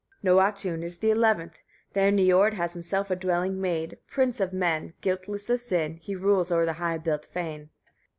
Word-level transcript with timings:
16. 0.23 0.31
Nôatûn 0.31 0.81
is 0.83 0.97
the 0.97 1.11
eleventh, 1.11 1.59
there 1.93 2.11
Niörd 2.11 2.53
has 2.53 2.73
himself 2.73 3.11
a 3.11 3.15
dwelling 3.15 3.61
made, 3.61 3.99
prince 4.07 4.39
of 4.39 4.51
men; 4.51 4.95
guiltless 5.01 5.47
of 5.47 5.61
sin, 5.61 5.97
he 5.97 6.15
rules 6.15 6.51
o'er 6.51 6.65
the 6.65 6.73
high 6.81 6.97
built 6.97 7.27
fane. 7.27 7.69